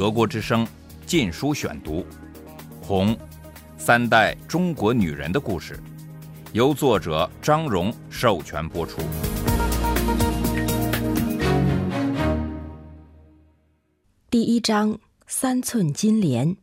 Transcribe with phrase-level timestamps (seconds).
[0.00, 0.64] 德国之声
[1.04, 1.96] 《禁书选读》，
[2.80, 3.14] 《红》，
[3.76, 5.78] 三代中国女人的故事，
[6.54, 9.02] 由作者张荣授权播出。
[14.30, 16.56] 第一章：三寸金莲，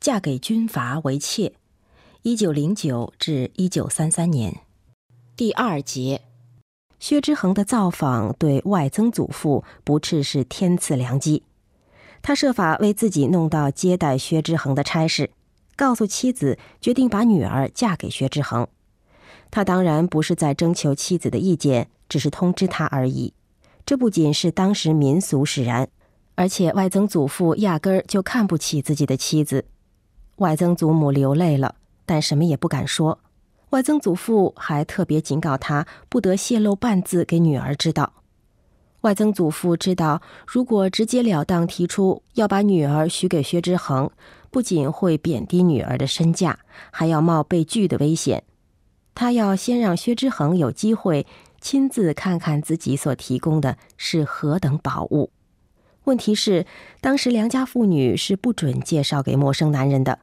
[0.00, 1.52] 嫁给军阀为妾。
[2.22, 4.62] 一九零九至一九三三年。
[5.36, 6.22] 第二节。
[6.98, 11.44] 薛之衡的造访对外曾祖父不啻是天赐良机，
[12.22, 15.30] 他设法为自己弄到接待薛之衡的差事，
[15.76, 18.68] 告诉妻子决定把女儿嫁给薛之衡。
[19.50, 23.32] 他当然不是在征求妻子的意见，只是通知他而已。
[23.84, 25.88] 这不仅是当时民俗使然，
[26.36, 29.64] 而且外曾祖父压根儿就看不起自己的妻子。
[30.36, 31.74] 外曾祖母流泪了，
[32.06, 33.18] 但什么也不敢说。
[33.70, 38.12] 外曾祖父还特别警告他，不得泄露半字给女儿知道。
[39.02, 44.10] 外曾祖父知道，如果直截了当提出要把女儿许给薛之衡，
[44.50, 46.58] 不仅会贬低女儿的身价，
[46.90, 48.44] 还要冒被拒的危险。
[49.14, 51.26] 他要先让薛之衡有机会
[51.60, 55.30] 亲自看看自己所提供的是何等宝物。
[56.04, 56.66] 问题是，
[57.00, 60.18] 当时良家妇女是不准介绍给陌生男人的。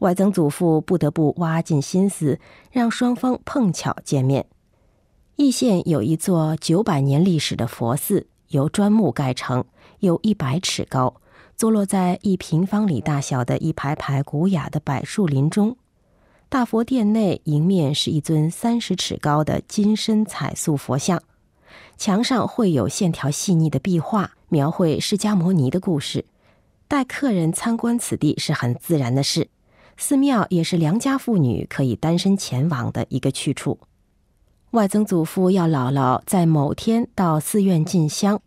[0.00, 2.38] 外曾祖父不得不挖尽心思，
[2.70, 4.46] 让双方碰巧见面。
[5.36, 9.64] 义县有一座九百年历史的佛寺，由砖木盖成，
[9.98, 11.16] 有一百尺高，
[11.56, 15.76] 坐落在一平方里大小的一排排古雅的柏树林中。
[16.48, 21.20] 大佛殿内迎面是一尊三十尺高的金身彩塑佛像，
[21.96, 26.26] 墙上绘有线条细腻的壁画，描绘释迦摩尼的故事。
[26.86, 29.48] 带客人参观此地是很自然的事。
[29.96, 33.80] 寺庙也是良家妇女可以单身前往的一个去处。
[34.74, 38.40] 外曾祖父要姥姥在某天到寺院进香，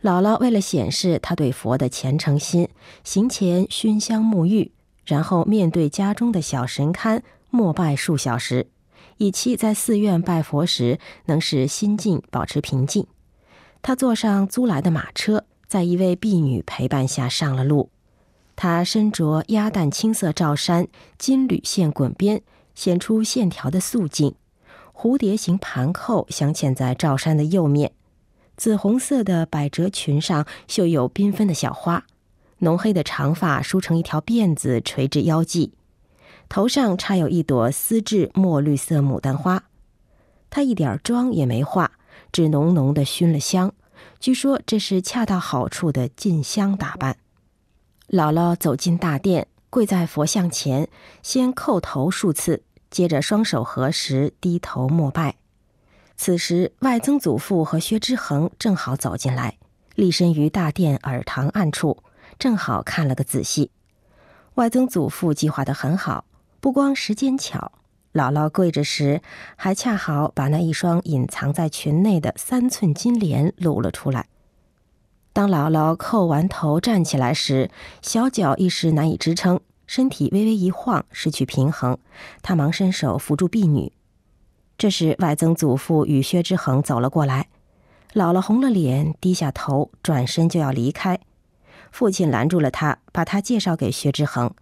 [0.00, 2.68] 姥姥为了显示她对佛的虔诚心，
[3.02, 4.70] 行前熏香沐浴，
[5.04, 8.68] 然后面对家中的小神龛默拜数小时，
[9.16, 13.04] 以期在寺院拜佛时能使心境保持平静。
[13.82, 17.90] 他坐上租来的马车，在一位婢女陪伴下上了路。
[18.54, 20.86] 他身着鸭蛋青色罩衫，
[21.18, 22.42] 金缕线滚边，
[22.76, 24.36] 显出线条的素净。
[25.00, 27.92] 蝴蝶形盘扣镶嵌在罩衫的右面，
[28.56, 32.04] 紫红色的百褶裙上绣有缤纷的小花。
[32.58, 35.72] 浓黑的长发梳成一条辫子垂至腰际，
[36.48, 39.62] 头上插有一朵丝质墨绿色牡丹花。
[40.50, 41.92] 她一点妆也没化，
[42.32, 43.72] 只浓浓的熏了香。
[44.18, 47.18] 据说这是恰到好处的进香打扮。
[48.08, 50.88] 姥姥走进大殿，跪在佛像前，
[51.22, 55.36] 先叩头数次，接着双手合十，低头默拜。
[56.16, 59.56] 此时，外曾祖父和薛之衡正好走进来，
[59.94, 62.02] 立身于大殿耳堂暗处，
[62.38, 63.70] 正好看了个仔细。
[64.54, 66.24] 外曾祖父计划得很好，
[66.60, 67.70] 不光时间巧，
[68.12, 69.22] 姥姥跪着时，
[69.54, 74.26] 还恰好把那一双隐藏在裙内的三寸金莲露了出来。
[75.32, 77.70] 当姥姥叩完头站起来时，
[78.02, 81.98] 小脚一时难以支撑，身体微微一晃，失去平衡。
[82.42, 83.90] 他忙伸手扶住婢女。
[84.76, 87.48] 这时，外曾祖父与薛之衡走了过来，
[88.12, 91.18] 姥姥红了脸，低下头，转身就要离开。
[91.90, 94.54] 父亲拦住了他，把他介绍给薛之衡。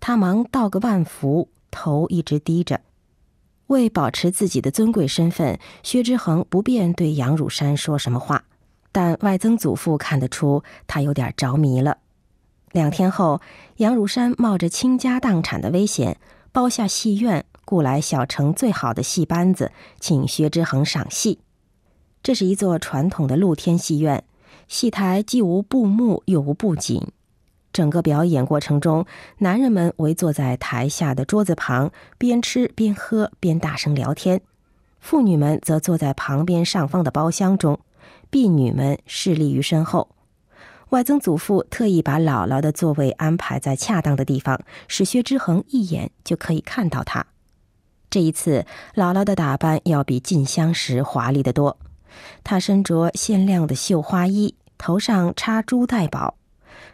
[0.00, 2.80] 他忙道个万福，头一直低着。
[3.68, 8.44] 为保持自己的尊贵身份，薛之衡不便对杨汝山说什么话。
[8.92, 11.98] 但外曾祖父看得出他有点着迷了。
[12.72, 13.40] 两天后，
[13.76, 16.18] 杨如山冒着倾家荡产的危险，
[16.52, 21.38] 包下戏院，雇来小城最好的戏班子，请薛之衡赏戏。
[22.22, 24.24] 这是一座传统的露天戏院，
[24.68, 27.06] 戏台既无布幕又无布景。
[27.72, 29.06] 整个表演过程中，
[29.38, 34.38] 男人们围坐在台下的桌子旁，边吃边喝边大声聊天；
[34.98, 37.78] 妇女们则坐在旁边上方的包厢中。
[38.28, 40.08] 婢女们侍立于身后，
[40.90, 47.26] 外曾祖父特意把姥姥的座位安排在恰当的地方，使薛之衡一眼就可以看到她。
[48.08, 51.76] 这一次，姥姥的打扮要比进香时华丽得多。
[52.44, 56.36] 她身着鲜亮的绣花衣，头上插珠戴宝。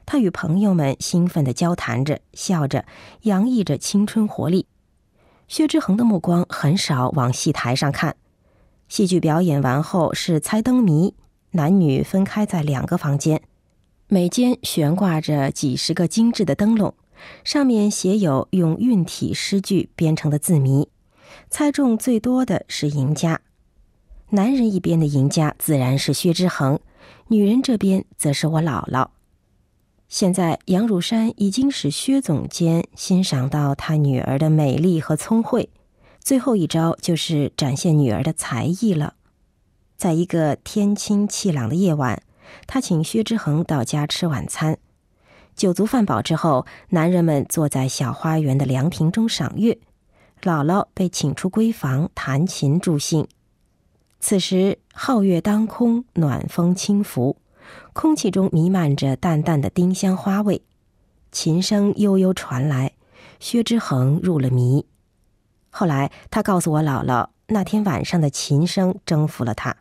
[0.06, 2.86] 她与朋友们兴奋地交谈着，笑着，
[3.22, 4.66] 洋溢着青春活力。
[5.48, 8.16] 薛之衡的目光很少往戏台上看。
[8.88, 11.14] 戏剧表演完后是猜灯谜，
[11.50, 13.42] 男女分开在两个房间，
[14.12, 16.92] 每间悬挂着几十个精致的灯笼，
[17.44, 20.86] 上面写有用韵体诗句编成的字谜，
[21.48, 23.40] 猜中最多的是赢家。
[24.28, 26.78] 男人一边的赢家自然是薛之衡，
[27.28, 29.08] 女人这边则是我姥姥。
[30.10, 35.70] 现在杨汝山已经使薛总监欣赏到他女儿的美丽和聪慧，
[36.22, 39.14] 最后一招就是展现女儿的才艺了。
[39.96, 42.22] 在一个天清气朗的夜晚，
[42.66, 44.78] 他请薛之恒到家吃晚餐。
[45.54, 49.78] 酒足饭饱之后，男人们坐在小花园的凉亭中赏月，
[50.42, 53.28] 姥姥被请出闺房弹琴助兴。
[54.18, 57.36] 此时皓月当空，暖风轻拂。
[57.92, 60.62] 空气中弥漫着淡淡的丁香花味，
[61.30, 62.92] 琴声悠悠传来，
[63.40, 64.84] 薛之恒入了迷。
[65.70, 69.76] 后来他告诉我姥姥，那天晚上的琴声征服了他。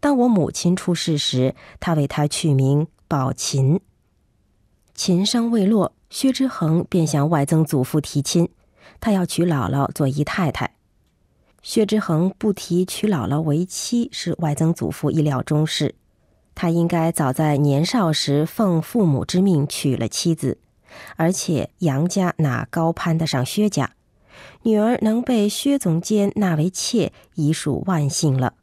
[0.00, 3.80] 当我母亲出世时，他为她取名宝琴。
[4.94, 8.48] 琴声未落，薛之恒便向外曾祖父提亲，
[8.98, 10.74] 他要娶姥姥做姨太太。
[11.62, 15.94] 薛之恒不提娶姥姥为妻，是外曾祖父意料中事。
[16.54, 20.58] 他应该早在年少时奉父母之命娶了妻子，
[21.16, 23.92] 而且杨家哪高攀得上薛家？
[24.62, 28.54] 女儿能被薛总监纳为妾，已属万幸了。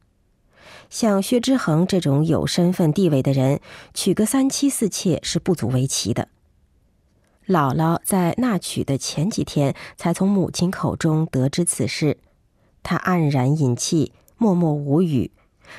[0.90, 3.60] 像薛之恒这种有身份地位的人，
[3.94, 6.28] 娶个三妻四妾是不足为奇的。
[7.46, 12.18] 姥姥在纳娶的前几天才从母亲口中得知此事，
[12.82, 15.30] 她黯然隐气，默默无语。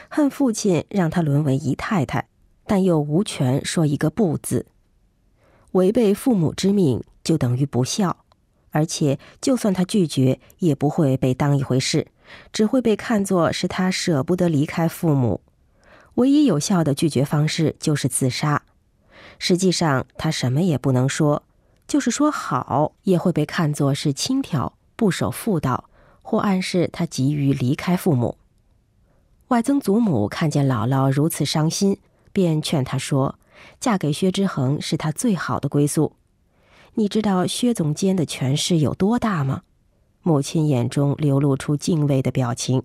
[0.08, 2.28] 恨父亲让她沦为姨太太，
[2.66, 4.66] 但又无权说一个不字。
[5.74, 8.26] 违背父母之命就等于不孝，
[8.72, 12.08] 而且就算他拒绝，也不会被当一回事，
[12.52, 15.42] 只会被看作是他舍不得离开父母。
[16.16, 18.64] 唯一有效的拒绝方式就是自杀。
[19.38, 21.44] 实际上，他什么也不能说，
[21.88, 25.90] 就是说好，也会被看作是轻佻、不守妇道，
[26.22, 28.38] 或暗示他急于离开父母。
[29.48, 31.98] 外曾祖母看见姥姥如此伤心，
[32.32, 33.40] 便劝她说
[33.80, 36.14] ：“嫁给薛之恒是她最好的归宿。
[36.96, 39.64] 你知道薛总监的权势有多大吗？”
[40.22, 42.84] 母亲眼中流露出敬畏的表情。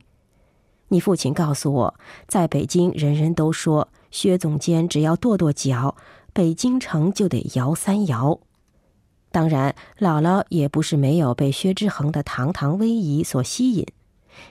[0.89, 1.95] 你父亲告诉我，
[2.29, 5.97] 在北京人人都说薛总监只要跺跺脚，
[6.33, 8.39] 北京城就得摇三摇。
[9.33, 13.85] 当然，姥姥也不是没有被薛之恒的堂堂威仪所吸引。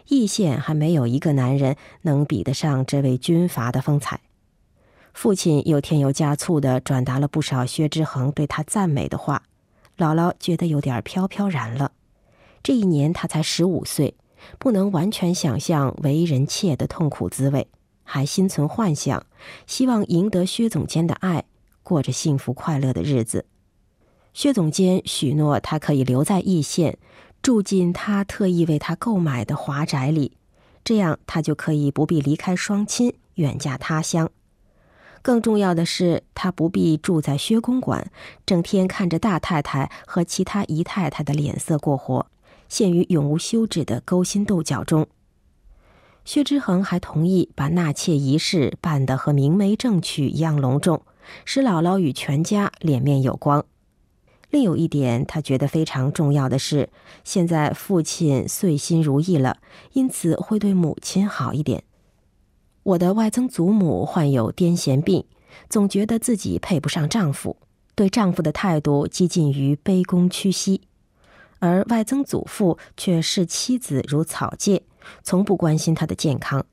[0.09, 4.19] 义县还没有一个男人能比得上这位军阀的风采。
[5.13, 9.43] 父亲又添油加醋地转达了不少薛之恒对他赞美的话，
[9.97, 11.91] 姥姥觉得有点飘飘然了。
[12.61, 14.15] 这一年他才十五岁，
[14.57, 17.67] 不能完全想象为人妾的痛苦滋味，
[18.03, 19.25] 还心存幻想，
[19.67, 21.45] 希望赢得薛总监的爱，
[21.83, 23.45] 过着幸福快乐的日子。
[24.33, 26.97] 薛总监许诺他可以留在义县。
[27.41, 30.37] 住进他特意为他购买的华宅里，
[30.85, 34.31] 这样他就可以不必离开双亲，远嫁他乡。
[35.23, 38.11] 更重要的是，他不必住在薛公馆，
[38.45, 42.27] 整天看着大太太和其他姨太太的脸色过活，
[42.67, 45.07] 陷于永无休止的勾心斗角中。
[46.25, 51.01] 薛之恒还同意把纳妾仪式办得和明媒正娶一样隆重，
[51.45, 53.65] 使姥姥与全家脸面有光。
[54.49, 56.89] 另有一点，他觉得非常重要的是，
[57.23, 59.57] 现在父亲遂心如意了，
[59.93, 61.83] 因此会对母亲好一点。
[62.83, 65.25] 我的外曾祖母患有癫痫病，
[65.69, 67.55] 总觉得自己配不上丈夫，
[67.95, 70.81] 对丈夫的态度接近于卑躬屈膝；
[71.59, 74.83] 而外曾祖父却视妻子如草芥，
[75.23, 76.65] 从不关心她的健康。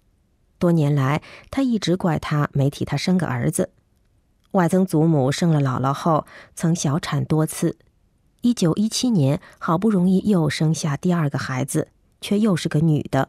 [0.59, 3.71] 多年来，他一直怪她没替他生个儿子。
[4.51, 7.77] 外曾祖母生了姥姥后，曾小产多次。
[8.41, 11.89] 一九一七年，好不容易又生下第二个孩子，
[12.21, 13.29] 却又是个女的。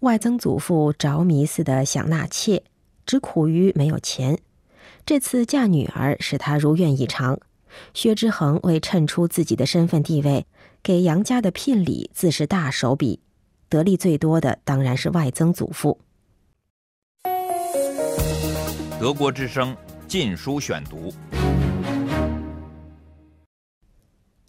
[0.00, 2.62] 外曾祖父着迷似的想纳妾，
[3.04, 4.38] 只苦于没有钱。
[5.04, 7.38] 这次嫁女儿使他如愿以偿。
[7.94, 10.46] 薛之恒为衬出自己的身份地位，
[10.82, 13.20] 给杨家的聘礼自是大手笔，
[13.68, 15.98] 得利最多的当然是外曾祖父。
[19.00, 19.76] 德国之声。
[20.08, 21.12] 禁书选读。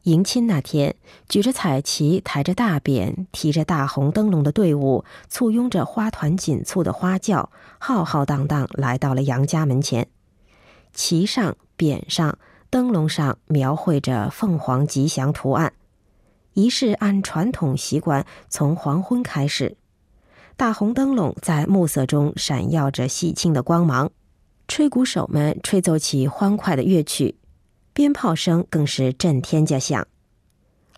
[0.03, 0.95] 迎亲那天，
[1.27, 10.07] 举着彩旗、抬着大匾、提着大红灯笼的队伍，簇拥着花团锦簇的花轿，浩浩荡荡来到了杨家门前。
[10.93, 12.37] 旗上、匾上、
[12.69, 15.73] 灯笼上描绘着凤凰吉祥图案。
[16.53, 19.77] 仪式按传统习惯从黄昏开始，
[20.55, 24.09] 大红灯笼在暮色中闪耀着喜庆的光芒。
[24.67, 27.35] 吹鼓手们吹奏起欢快的乐曲，
[27.99, 30.07] 鞭炮声更是震天价响。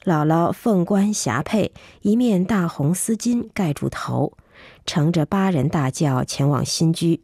[0.03, 1.71] 姥姥凤冠霞帔，
[2.03, 4.37] 一面大红丝巾盖住头，
[4.85, 7.21] 乘着八人大轿前往新居。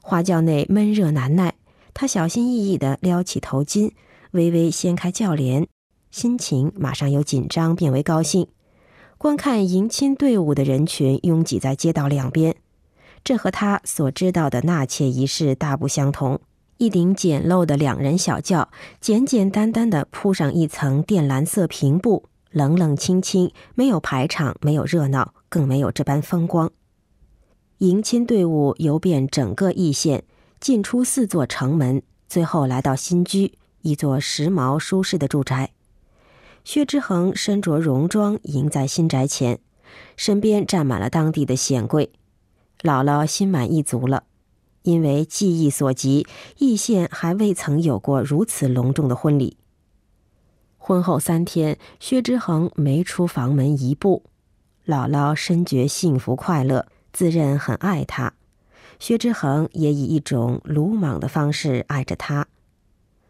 [0.00, 1.56] 花轿内闷热难耐，
[1.92, 3.92] 他小心翼翼地撩起头巾，
[4.30, 5.68] 微微掀开轿帘，
[6.10, 8.48] 心情马上由紧张变为高兴。
[9.18, 12.56] 观看迎亲队伍的人群拥挤在街道两边，
[13.22, 16.40] 这和他所知道的纳妾仪式大不相同。
[16.78, 18.68] 一顶简陋的两人小轿，
[19.00, 26.70] 简简单单的铺上一层靛蓝色平布，冷冷清清，没有排场，没有热闹，更没有这般风光。
[27.78, 30.24] 迎亲队伍游遍整个义县，
[30.60, 35.70] 进出四座城门，最后来到新居，一座时髦舒适的住宅。
[36.62, 39.60] 薛之恒身着戎装迎在新宅前，
[40.14, 42.12] 身边站满了当地的显贵。
[42.82, 44.24] 姥姥心满意足了。
[44.86, 46.26] 因为记忆所及，
[46.58, 49.56] 易县还未曾有过如此隆重的婚礼。
[50.78, 54.22] 婚后三天，薛之衡没出房门一步，
[54.86, 58.34] 姥姥深觉幸福快乐，自认很爱他。
[59.00, 62.46] 薛之衡也以一种鲁莽的方式爱着她。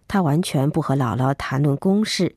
[0.07, 2.37] 他完全不和姥姥谈论公事。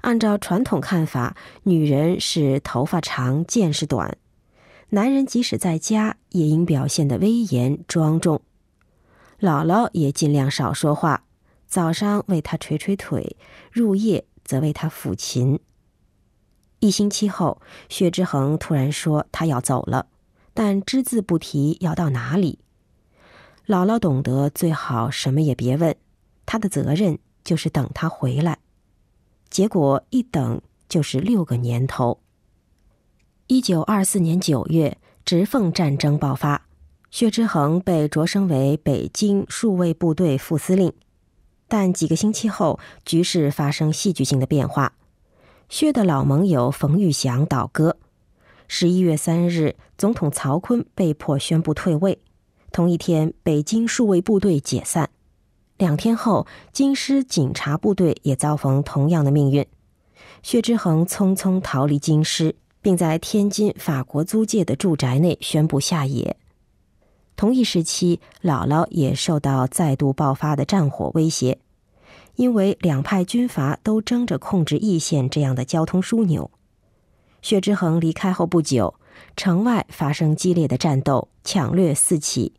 [0.00, 4.18] 按照传统看法，女人是头发长、见识短。
[4.92, 8.42] 男人即使在家，也应表现得威严庄重。
[9.38, 11.24] 姥姥也尽量少说话，
[11.68, 13.36] 早上为他捶捶腿，
[13.70, 15.60] 入夜则为他抚琴。
[16.80, 20.08] 一星期后，薛之衡突然说他要走了，
[20.54, 22.58] 但只字不提要到哪里。
[23.66, 25.94] 姥姥懂得，最好什么也别问，
[26.44, 28.58] 他的责任就是等他回来。
[29.48, 32.20] 结果一等就是六个年头。
[33.52, 36.68] 一九二四年九月，直奉战争爆发，
[37.10, 40.92] 薛之衡被擢升为北京数卫部队副司令。
[41.66, 44.92] 但几个星期后，局势发生戏剧性的变化，
[45.68, 47.96] 薛的老盟友冯玉祥倒戈。
[48.68, 52.20] 十一月三日，总统曹锟被迫宣布退位。
[52.70, 55.10] 同一天，北京数卫部队解散。
[55.76, 59.66] 两天后，京师警察部队也遭逢同样的命运。
[60.40, 62.54] 薛之衡匆匆逃离京师。
[62.82, 66.36] 并在天津法国租界的住宅内宣布下野。
[67.36, 71.58] 同一时期，姥姥也受到再度爆发的战火威胁，
[72.36, 76.50] 因为两派军阀都争着控制义县这样的交通枢纽。
[77.40, 78.94] 薛之衡离开后不久，
[79.36, 82.52] 城外发生激烈的战斗，抢掠四起。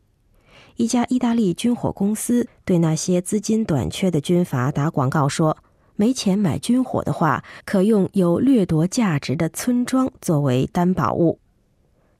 [0.77, 5.57] 一家意大利军火公司对那些资金短缺的军阀打广告说。
[6.01, 11.37] 没钱买军火的话，可用有掠夺价值的村庄作为担保物。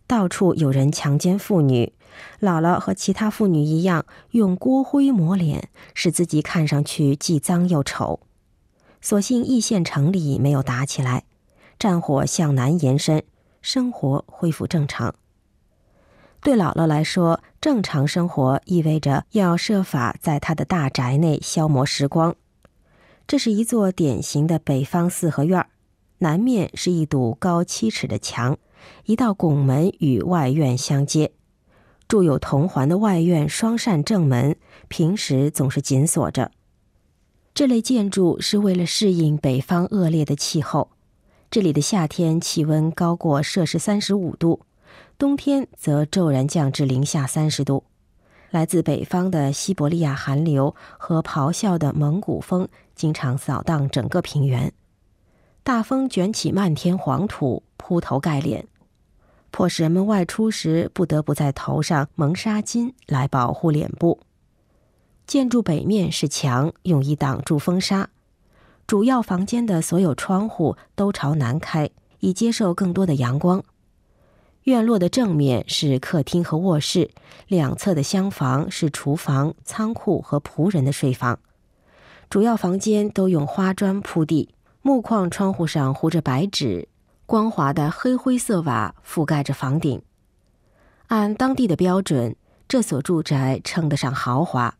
[0.06, 1.92] 到处有人强奸妇女，
[2.40, 8.20] 姥姥和其他妇女一样，用锅灰抹脸，使自己看上去既脏又丑。
[9.02, 11.24] 所幸易县城里没有打起来，
[11.80, 13.24] 战火向南延伸，
[13.64, 15.16] 生活恢复正常。
[16.44, 22.36] 对姥姥来说，正常生活意味着要设法在她的大宅内消磨时光。
[23.32, 25.66] 这是一座典型的北方四合院
[26.18, 28.58] 南面是一堵高七尺的墙，
[29.06, 31.32] 一道拱门与外院相接。
[32.10, 34.58] 铸有铜环的外院双扇正门，
[34.90, 36.52] 平时总是紧锁着。
[37.54, 40.90] 这类建筑是为了适应北方恶劣的气候，
[41.50, 44.66] 这里的夏天气温高过摄氏三十五度，
[45.18, 47.86] 冬天则骤然降至零下三十度。
[48.50, 52.68] 来自北方的西伯利亚寒流和咆哮的蒙古风
[53.02, 54.72] 经常扫荡整个平原，
[55.64, 58.68] 大风卷起漫天黄土，铺头盖脸，
[59.50, 64.20] 迫使人们外出时不得不在头上蒙纱巾来保护脸部。
[65.26, 68.10] 建筑北面是墙，用以挡住风沙。
[68.86, 71.90] 主要房间的所有窗户都朝南开，
[72.20, 73.64] 以接受更多的阳光。
[74.66, 77.10] 院落的正面是客厅和卧室，
[77.48, 81.40] 两侧的厢房是厨房、仓库和仆人的睡房。
[82.32, 86.88] 主要房间都用花砖铺地，木框窗户上糊着白纸，
[87.26, 90.02] 光滑的黑灰色瓦覆盖着房顶。
[91.08, 92.34] 按当地的标准，
[92.70, 94.76] 这所住宅称得上豪华，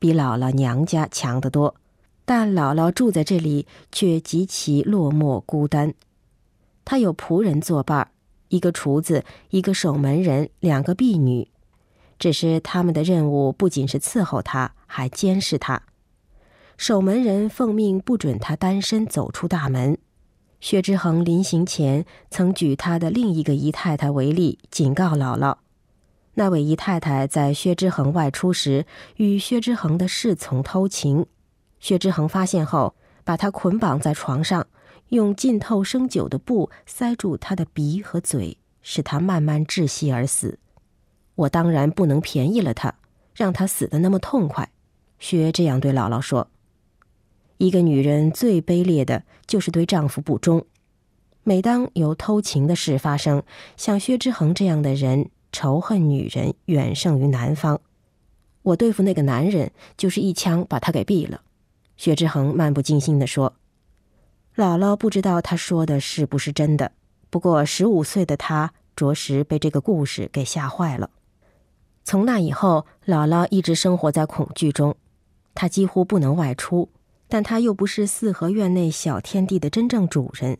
[0.00, 1.76] 比姥姥娘家强得多。
[2.24, 5.94] 但姥姥住在这里却极其落寞孤单，
[6.84, 8.08] 她有仆人作伴儿。
[8.48, 11.46] 一个厨子，一个守门人，两个婢女，
[12.18, 15.80] 只是他们的任务不仅是伺候她，还监视她。
[16.76, 19.98] 守门人奉命不准他单身走出大门。
[20.60, 25.56] 薛之衡临行前曾举他的另一个姨太太为例，警告姥姥：
[26.34, 31.26] 那位姨太太在薛之衡外出时与薛之衡的侍从偷情，
[31.78, 34.66] 薛之衡发现后，把他捆绑在床上。
[35.10, 40.58] 用浸透生酒的布塞住他的鼻和嘴，使他慢慢窒息而死。
[41.36, 42.92] 我当然不能便宜了他，
[43.32, 44.68] 让他死得那么痛快。
[45.20, 46.48] 薛这样对姥姥说
[47.58, 50.64] ：“一个女人最卑劣的就是对丈夫不忠。
[51.42, 53.42] 每当有偷情的事发生，
[53.76, 57.80] 像薛之恒这样的人仇恨女人远胜于男方。
[58.62, 61.42] 我对付那个男人，就是一枪把他给毙了。”
[61.96, 63.54] 薛之恒漫不经心地说。
[64.56, 66.92] 姥姥不知道他说的是不是真的，
[67.30, 71.10] 不过十五岁的他着实被这个故事给吓坏了。
[72.02, 74.96] 从那以后，姥姥一直生活在恐惧中，
[75.54, 76.88] 她几乎不能外出，
[77.28, 80.58] 但她又不是四合院内小天地的真正主人，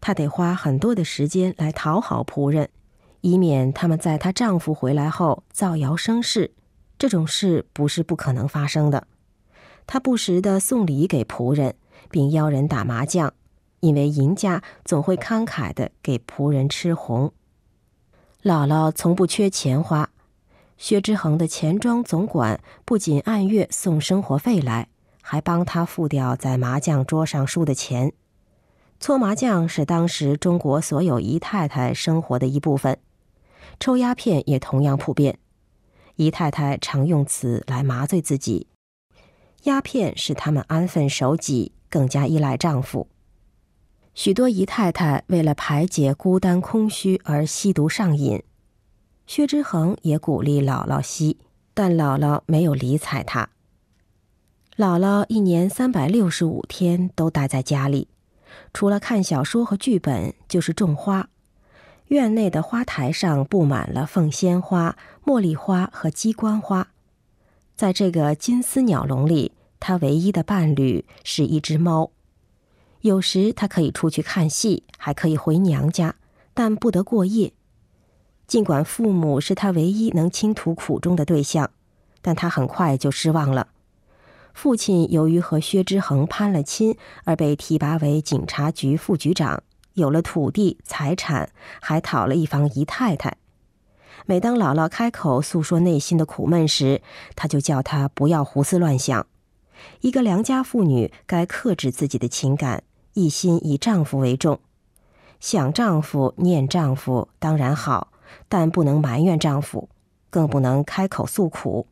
[0.00, 2.68] 她得花很多的时间来讨好仆人，
[3.20, 6.52] 以免他们在她丈夫回来后造谣生事。
[6.98, 9.06] 这种事不是不可能发生的。
[9.86, 11.74] 她不时地送礼给仆人。
[12.08, 13.32] 并邀人打麻将，
[13.80, 17.32] 因为赢家总会慷慨的给仆人吃红。
[18.44, 20.08] 姥姥从不缺钱花，
[20.78, 24.88] 薛之恒的钱庄总管不仅按月送生活费来，
[25.26, 28.12] 还帮他付掉在麻将桌上输的钱。
[29.00, 32.98] 搓麻将是当时中国所有姨太太生活的一部分，
[33.80, 35.38] 抽鸦片也同样普遍，
[36.14, 38.68] 姨太太常用此来麻醉自己。
[39.64, 41.72] 鸦片使他们安分守己。
[41.88, 43.08] 更加依赖丈夫。
[44.12, 48.42] 许多姨太太为了排解孤单空虚而吸毒上瘾，
[49.26, 51.38] 薛之恒也鼓励姥姥吸，
[51.72, 53.48] 但姥姥没有理睬他。
[54.76, 58.08] 姥姥一年三百六十五天都待在家里，
[58.74, 61.30] 除了看小说和剧本，就是种花。
[62.08, 66.88] 院内的花台上布满了凤仙花、茉莉花和鸡冠花，
[67.74, 69.52] 在这个金丝鸟笼里。
[69.80, 72.10] 他唯一的伴侣是一只猫，
[73.00, 76.16] 有时他可以出去看戏，还可以回娘家，
[76.52, 77.54] 但不得过夜。
[78.46, 81.70] 尽管父母是他唯一能倾吐苦衷的对象，
[82.20, 83.68] 但他很快就失望了。
[84.56, 93.36] 父亲由于和薛之恒攀了亲，而被提拔为警察局副局长，有了土地财产，还讨了一房姨太太。
[94.24, 97.02] 每当姥姥开口诉说内心的苦闷时，
[97.36, 99.26] 他就叫他不要胡思乱想。
[100.00, 104.58] 一个良家妇女该克制自己的情感，一心以丈夫为重。
[105.38, 108.10] 想丈夫、念丈夫当然好，
[108.48, 109.90] 但不能埋怨丈夫，
[110.30, 111.86] 更不能开口诉苦。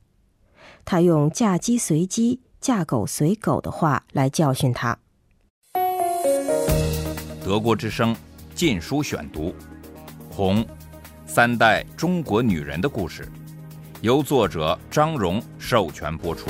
[0.86, 4.98] 她用“嫁鸡随鸡，嫁狗随狗”的话来教训他。
[7.44, 8.14] 德国之声
[8.54, 9.50] 《禁书选读》，
[10.34, 10.66] 《红
[11.26, 13.22] 三代中国女人的故事》，
[14.00, 16.48] 由作者张荣授权播出。